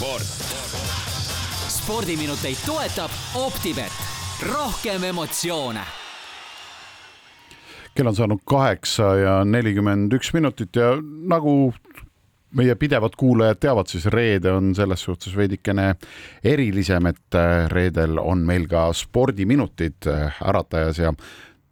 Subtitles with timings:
[0.00, 0.22] sport.
[1.68, 3.92] spordiminuteid toetab Optibet,
[4.52, 5.80] rohkem emotsioone.
[7.94, 10.94] kell on saanud kaheksa ja nelikümmend üks minutit ja
[11.28, 11.74] nagu
[12.56, 15.92] meie pidevad kuulajad teavad, siis reede on selles suhtes veidikene
[16.44, 20.08] erilisem, et reedel on meil ka spordiminutid
[20.40, 21.12] Äratajas ja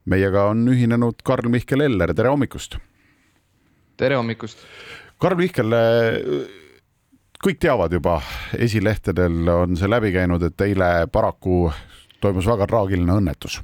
[0.05, 2.77] meiega on ühinenud Karl-Mihkel Eller, tere hommikust.
[3.97, 4.59] tere hommikust.
[5.19, 5.73] Karl-Mihkel,
[7.45, 8.19] kõik teavad juba,
[8.59, 11.69] esilehtedel on see läbi käinud, et eile paraku
[12.23, 13.61] toimus väga traagiline õnnetus.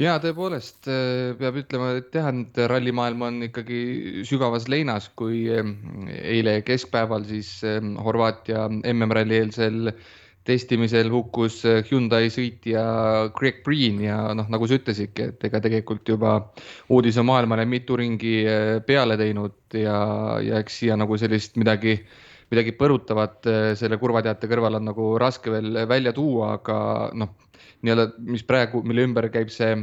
[0.00, 0.88] Ja tõepoolest
[1.38, 7.60] peab ütlema, et jah, et rallimaailm on ikkagi sügavas leinas, kui eile keskpäeval siis
[8.02, 9.92] Horvaatia MM-ralli eelsel
[10.44, 12.84] testimisel hukkus Hyundai sõitja
[13.36, 16.36] Greg Breen ja noh, nagu sa ütlesidki, et ega tegelikult juba
[16.92, 18.42] uudis on maailmale mitu ringi
[18.86, 19.96] peale teinud ja,
[20.44, 21.96] ja eks siia nagu sellist midagi,
[22.54, 26.78] midagi põrutavat selle kurva teate kõrval on nagu raske veel välja tuua, aga
[27.18, 27.34] noh
[27.84, 29.74] nii-öelda, mis praegu, mille ümber käib see,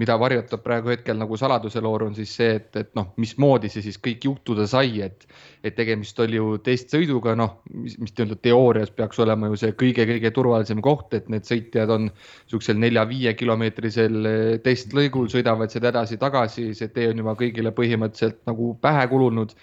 [0.00, 3.84] mida varjutab praegu hetkel nagu saladuse loor, on siis see, et, et noh, mismoodi see
[3.84, 5.26] siis kõik juhtuda sai, et,
[5.66, 10.32] et tegemist oli ju testsõiduga, noh, mis, mis nii-öelda teoorias peaks olema ju see kõige-kõige
[10.36, 14.32] turvalisem koht, et need sõitjad on niisugusel nelja-viie kilomeetrisel
[14.64, 19.56] testlõigul, sõidavad sealt edasi-tagasi, see tee on juba kõigile põhimõtteliselt nagu pähe kulunud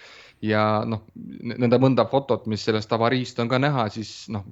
[0.46, 1.06] ja noh,
[1.58, 4.46] nõnda mõnda fotot, mis sellest avariist on ka näha, siis noh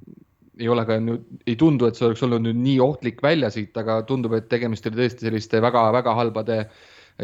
[0.59, 4.00] ei ole ka nüüd, ei tundu, et see oleks olnud nüüd nii ohtlik väljasõit, aga
[4.08, 6.59] tundub, et tegemist oli tõesti selliste väga-väga halbade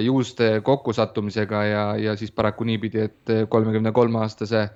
[0.03, 4.67] juuste kokkusattumisega ja, ja siis paraku niipidi, et kolmekümne kolme aastase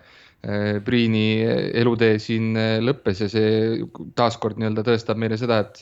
[0.85, 1.41] Priini
[1.73, 2.51] elutee siin
[2.85, 3.85] lõppes ja see
[4.19, 5.79] taaskord nii-öelda tõestab meile seda, et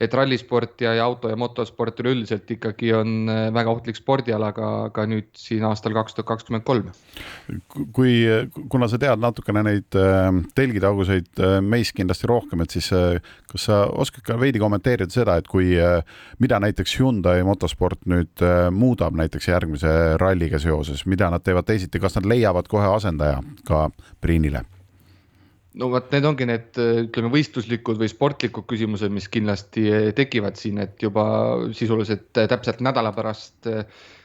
[0.00, 4.70] et rallisport ja, ja auto ja motosport üleüldiselt ikkagi on äh, väga ohtlik spordiala ka,
[4.94, 6.90] ka nüüd siin aastal kaks tuhat kakskümmend kolm.
[7.94, 8.16] kui,
[8.72, 12.90] kuna sa tead natukene neid äh, telgitaguseid äh, meist kindlasti rohkem, et siis
[13.50, 15.74] kas sa oskad ka veidi kommenteerida seda, et kui,
[16.42, 18.42] mida näiteks Hyundai motosport nüüd
[18.74, 23.88] muudab näiteks järgmise ralliga seoses, mida nad teevad teisiti, kas nad leiavad kohe asendaja ka
[24.20, 24.64] Priinile?
[25.80, 29.86] No vot, need ongi need ütleme võistluslikud või sportlikud küsimused, mis kindlasti
[30.16, 31.24] tekivad siin, et juba
[31.74, 33.70] sisuliselt täpselt nädala pärast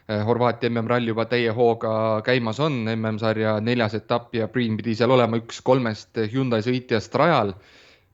[0.09, 1.91] Horvaatia MM-ralli juba täie hooga
[2.25, 7.53] käimas on, MM-sarja neljas etapp ja Priin pidi seal olema üks kolmest Hyundai sõitjast rajal.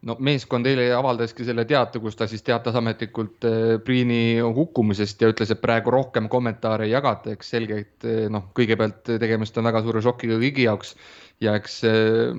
[0.05, 3.47] No meeskond eile avaldaski selle teate, kus ta siis teatas ametlikult
[3.85, 9.15] Priini hukkumisest ja ütles, et praegu rohkem kommentaare ei jagata, eks selge, et noh, kõigepealt
[9.21, 10.95] tegemist on väga suure šokiga kõigi jaoks.
[11.43, 11.81] Ja eks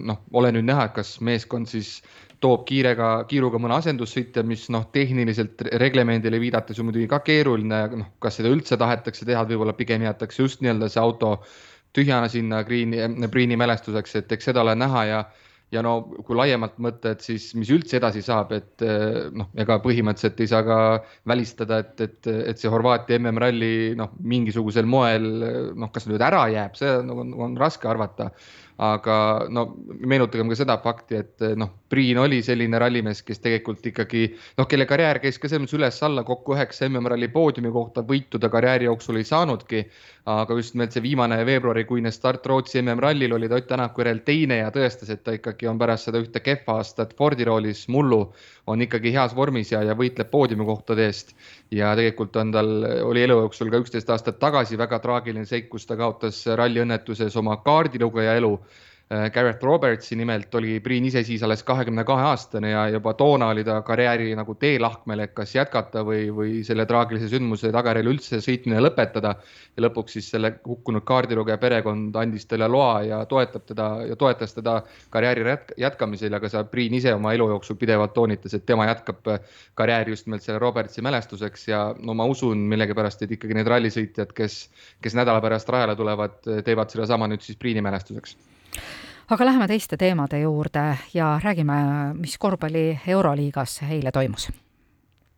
[0.08, 1.98] noh, ole nüüd näha, kas meeskond siis
[2.40, 8.12] toob kiirega, kiiruga mõne asendussõitja, mis noh, tehniliselt reglemendile viidates on muidugi ka keeruline, noh,
[8.22, 11.32] kas seda üldse tahetakse teha, võib-olla pigem jäetakse just nii-öelda see auto
[11.96, 15.24] tühjana sinna Priini, Priini mälestuseks, et eks seda ole näha ja
[15.74, 15.96] ja no
[16.26, 18.84] kui laiemalt mõtta, et siis mis üldse edasi saab, et
[19.34, 20.78] noh, ega põhimõtteliselt ei saa ka
[21.26, 25.26] välistada, et, et, et see Horvaatia MM-ralli noh, mingisugusel moel
[25.74, 28.30] noh, kas nüüd ära jääb, see on, on, on raske arvata
[28.78, 34.24] aga no meenutagem ka seda fakti, et noh, Priin oli selline rallimees, kes tegelikult ikkagi
[34.58, 38.50] noh, kelle karjäär käis ka selles mõttes üles-alla kokku üheksa MM-ralli poodiumi kohta, võitu ta
[38.50, 39.84] karjääri jooksul ei saanudki.
[40.26, 44.72] aga just nimelt see viimane veebruarikuine start Rootsi MM-rallil oli Ott Tänaku järel teine ja
[44.74, 48.32] tõestas, et ta ikkagi on pärast seda ühte kehva aastat Fordi roolis mullu
[48.66, 51.36] on ikkagi heas vormis ja, ja võitleb poodiumikohtade eest.
[51.70, 52.72] ja tegelikult on tal,
[53.06, 57.56] oli elu jooksul ka üksteist aastat tagasi väga traagiline seik, kus ta kaotas ralliõnnetuses oma
[57.62, 58.56] kaardilugeja elu
[59.08, 63.62] Garrett Robertsi nimelt oli Priin ise siis alles kahekümne kahe aastane ja juba toona oli
[63.64, 68.80] ta karjääri nagu teelahkmel, et kas jätkata või, või selle traagilise sündmuse tagajärjel üldse sõitmine
[68.82, 69.36] lõpetada.
[69.76, 74.54] ja lõpuks siis selle hukkunud kaardilugeja perekond andis talle loa ja toetab teda ja toetas
[74.58, 75.44] teda karjääri
[75.76, 79.22] jätkamisel, aga sa Priin ise oma elu jooksul pidevalt toonitas, et tema jätkab
[79.74, 81.68] karjääri just nimelt selle Robertsi mälestuseks.
[81.68, 84.68] Ja no ma usun millegipärast, et ikkagi need rallisõitjad, kes,
[85.00, 88.36] kes nädala pärast rajale tulevad, teevad sedasama nüüd siis Priini mälestuseks
[89.30, 90.84] aga läheme teiste teemade juurde
[91.14, 91.80] ja räägime,
[92.14, 94.50] mis korvpalli Euroliigas eile toimus.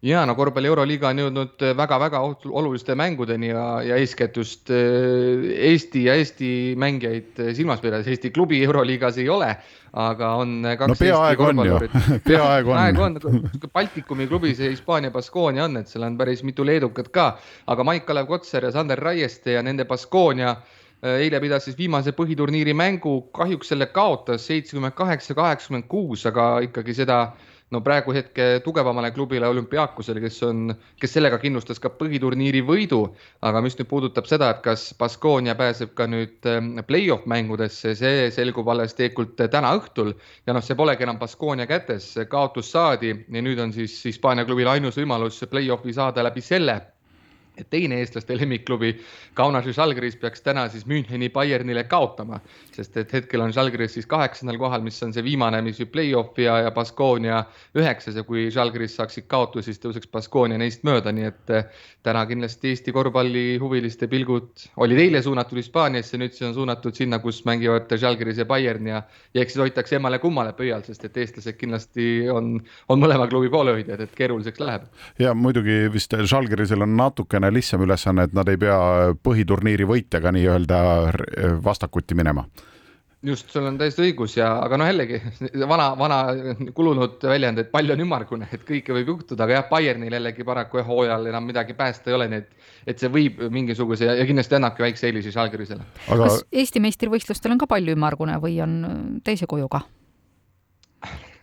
[0.02, 2.20] Ja no korvpalli Euroliiga on jõudnud väga-väga
[2.60, 8.60] oluliste mängudeni ja, ja eeskätt just äh, Eesti ja Eesti mängijaid silmas pidades, Eesti klubi
[8.62, 9.48] Euroliigas ei ole,
[9.98, 11.80] aga on kaks no peaaegu on ju,
[12.28, 12.78] peaaegu on.
[12.78, 13.18] peaaegu on,
[13.74, 17.32] Baltikumi klubis Hispaania Baskonia on, et seal on päris mitu leedukat ka,
[17.66, 22.74] aga Maik-Kalev Kotsar ja Sander Raieste ja nende Baskonia Äh, eile pidas siis viimase põhiturniiri
[22.74, 27.20] mängu, kahjuks selle kaotas seitsekümmend kaheksa, kaheksakümmend kuus, aga ikkagi seda
[27.70, 33.02] no praegu hetke tugevamale klubile olümpiaakusele, kes on, kes sellega kindlustas ka põhiturniiri võidu.
[33.42, 38.28] aga mis nüüd puudutab seda, et kas Baskonia pääseb ka nüüd ähm, play-off mängudesse, see
[38.34, 40.14] selgub alles tegelikult täna õhtul.
[40.46, 44.68] Ja noh, see polegi enam Baskonia kätes, kaotus saadi ja nüüd on siis Hispaania klubil
[44.68, 46.80] ainus võimalus play-off'i saada läbi selle
[47.70, 48.94] teine eestlaste lemmikklubi
[49.38, 52.40] Kaunaši Žalgiris peaks täna siis Müncheni Bayernile kaotama,
[52.74, 56.46] sest et hetkel on Žalgiris siis kaheksandal kohal, mis on see viimane, mis viib play-off'i
[56.46, 57.42] ja, ja Baskonia
[57.78, 58.16] üheksas.
[58.18, 62.72] Ja kui Žalgiris saaksid kaotusi, siis tõuseks Baskonia neist mööda, nii et eh, täna kindlasti
[62.72, 68.42] Eesti korvpallihuviliste pilgud olid eile suunatud Hispaaniasse, nüüd see on suunatud sinna, kus mängivad Žalgiris
[68.42, 68.86] ja Bayern.
[68.88, 69.02] Ja,
[69.34, 72.56] ja eks siis hoitakse emmale-kummale pöial, sest et eestlased kindlasti on,
[72.88, 74.88] on mõlema klubi poolehoidjad, et keeruliseks läheb.
[75.18, 80.32] ja muidugi vist Žalgirisel on natukene natukene lihtsam ülesanne, et nad ei pea põhiturniiri võitjaga
[80.32, 80.80] nii-öelda
[81.64, 82.44] vastakuti minema
[83.22, 85.18] just, sul on täiesti õigus ja, aga noh, jällegi
[85.66, 86.18] vana, vana
[86.74, 90.78] kulunud väljend, et pall on ümmargune, et kõike võib juhtuda, aga jah, Bayernil jällegi paraku
[90.78, 94.58] jah, hooajal enam midagi päästa ei ole, nii et, et see võib mingisuguse ja kindlasti
[94.60, 96.28] annabki väikse eelise Žalgirisele aga....
[96.28, 98.78] kas Eesti meistrivõistlustel on ka pall ümmargune või on
[99.26, 99.82] teise kujuga?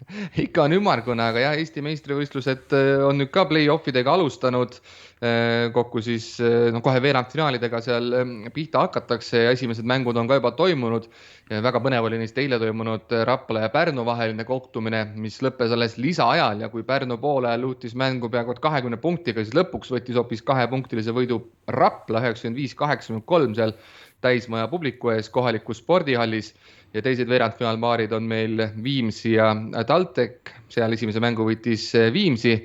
[0.46, 4.78] ikka on ümmargune, aga jah, Eesti meistrivõistlused äh, on nüüd ka play-off idega alustanud.
[5.26, 8.12] Äh, kokku siis äh, no kohe veerandfinaalidega seal
[8.54, 11.10] pihta hakatakse ja esimesed mängud on ka juba toimunud.
[11.46, 16.62] väga põnev oli neist eile toimunud Rapla ja Pärnu vaheline kohtumine, mis lõppes alles lisaajal
[16.66, 21.42] ja kui Pärnu poolel juhtis mängu peaaegu kahekümne punktiga, siis lõpuks võttis hoopis kahepunktilise võidu
[21.70, 23.78] Rapla üheksakümmend viis, kaheksakümmend kolm seal
[24.26, 26.54] täismaja publiku ees kohalikus spordihallis
[26.96, 29.50] ja teised veerandfinaalpaarid on meil Viimsi ja
[29.88, 32.56] TalTech, seal esimese mängu võitis eh, Viimsi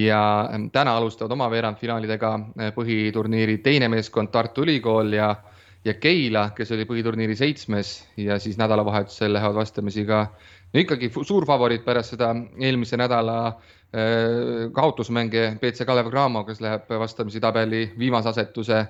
[0.00, 5.28] ja eh, täna alustavad oma veerandfinaalidega eh, põhiturniiri teine meeskond Tartu Ülikool ja,
[5.84, 7.94] ja Keila, kes oli põhiturniiri seitsmes.
[8.16, 10.24] Ja siis nädalavahetusel lähevad vastamisi ka
[10.72, 13.38] no ikkagi suur favoriit pärast seda eelmise nädala
[14.74, 15.52] kaotusmänge.
[15.60, 18.80] BC Kalev Cramo, kes läheb vastamisi tabeli viimase asetuse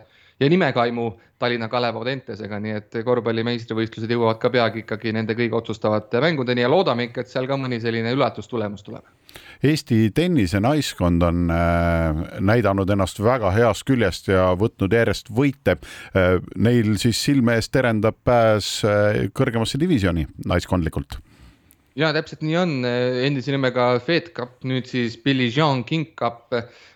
[0.40, 5.58] ja nimekaimu Tallinna Kalev Audentesega, nii et korvpalli meistrivõistlused jõuavad ka peagi ikkagi nende kõige
[5.58, 9.04] otsustavate mängudeni ja loodame ikka, et seal ka mõni selline üllatustulemus tuleb.
[9.64, 15.78] Eesti tennise naiskond on äh, näidanud ennast väga heast küljest ja võtnud järjest võite.
[16.14, 21.18] Äh, neil siis silme ees terendab pääs äh, kõrgemasse divisjoni naiskondlikult
[21.94, 22.72] ja täpselt nii on,
[23.22, 26.50] endise nimega Fed Cup, nüüd siis Billie Jean King Cup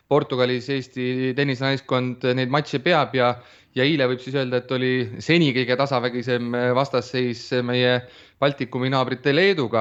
[0.09, 3.35] Portugalis Eesti tennisenaiskond neid matše peab ja,
[3.77, 4.93] ja eile võib siis öelda, et oli
[5.25, 7.99] seni kõige tasavägisem vastasseis meie
[8.39, 9.81] Baltikumi naabrite Leeduga.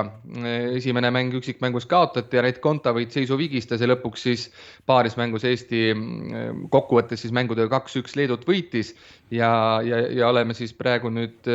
[0.73, 4.47] esimene mäng üksikmängus kaotati ja Red Konta võit seisu vigistas ja lõpuks siis
[4.89, 8.95] paarismängus Eesti mm, kokkuvõttes siis mängudega kaks-üks Leedut võitis
[9.29, 9.51] ja,
[9.85, 11.45] ja, ja oleme siis praegu nüüd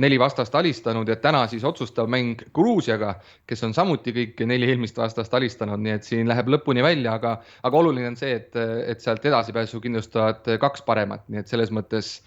[0.00, 4.96] neli vastast alistanud ja täna siis otsustav mäng Gruusiaga, kes on samuti kõik neli eelmist
[4.96, 8.56] vastast alistanud, nii et siin läheb lõpuni välja, aga, aga oluline on see, et,
[8.86, 12.18] et sealt edasipääsu kindlustavad kaks paremat, nii et selles mõttes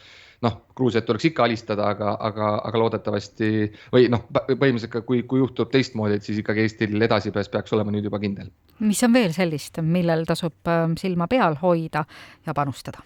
[0.44, 3.50] noh, Gruusiat tuleks ikka alistada, aga, aga, aga loodetavasti
[3.94, 7.94] või noh, põhimõtteliselt ka kui, kui juhtub teistmoodi, et siis ikkagi Eestil edasipääs peaks olema
[7.94, 8.52] nüüd juba kindel.
[8.84, 12.06] mis on veel sellist, millel tasub ähm, silma peal hoida
[12.46, 13.04] ja panustada?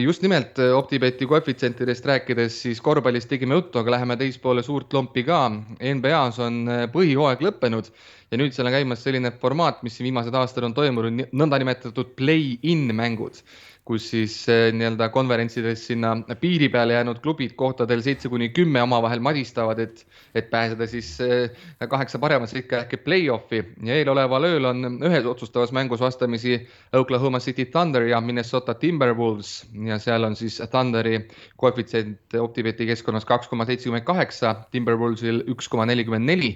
[0.00, 5.24] just nimelt äh, OpTibeti koefitsientidest rääkides, siis korvpallist tegime juttu, aga läheme teispoole suurt lompi
[5.26, 5.48] ka.
[5.80, 7.90] NBA-s on äh, põhihooaeg lõppenud
[8.30, 13.42] ja nüüd seal on käimas selline formaat, mis viimased aastad on toimunud, nõndanimetatud play-in mängud
[13.88, 16.10] kus siis eh, nii-öelda konverentsides sinna
[16.40, 20.02] piiri peale jäänud klubid kohtadel seitse kuni kümme omavahel madistavad, et,
[20.36, 21.54] et pääseda siis eh,
[21.88, 23.62] kaheksa paremat sekka ehk play-off'i.
[23.88, 26.58] Ja eeloleval ööl on ühes otsustavas mängus vastamisi
[27.00, 29.62] Oklahoma City Thunder ja Minnesota Timberwolves.
[29.88, 31.22] Ja seal on siis Thunderi
[31.56, 36.52] koefitsient OpTibeti keskkonnas kaks koma seitsekümmend kaheksa, Timberwolvesil üks koma nelikümmend neli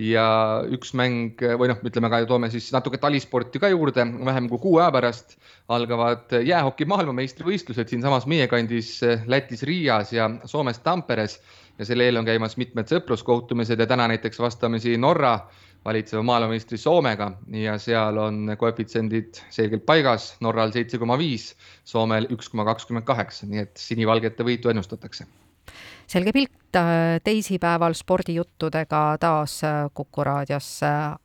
[0.00, 0.26] ja
[0.72, 4.78] üks mäng või noh, ütleme ka toome siis natuke talisporti ka juurde, vähem kui kuu
[4.80, 5.36] aja pärast
[5.72, 11.40] algavad jäähoki maailmameistrivõistlused siinsamas meie kandis Lätis Riias ja Soomes Tamperes.
[11.78, 15.38] Ja selle eel on käimas mitmed sõpruskohtumised ja täna näiteks vastamisi Norra
[15.84, 17.30] valitseva maailmameistri Soomega.
[17.48, 23.48] Ja seal on koefitsiendid selgelt paigas, Norral seitse koma viis, Soomel üks koma kakskümmend kaheksa,
[23.48, 25.26] nii et sinivalgete võitu ennustatakse
[26.06, 30.80] selge pilt äh, teisipäeval spordijuttudega taas äh, Kuku raadios.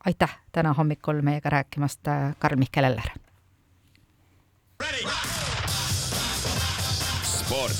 [0.06, 3.12] aitäh täna hommikul meiega rääkimast, äh, Karl-Mihkel Eller.
[7.24, 7.72] sport.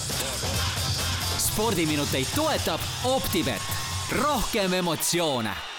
[1.38, 3.62] spordiminuteid toetab Optibet,
[4.22, 5.77] rohkem emotsioone